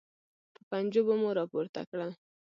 په 0.53 0.61
پنجو 0.69 1.01
به 1.07 1.13
مو 1.21 1.29
راپورته 1.39 1.81
کړل. 1.89 2.11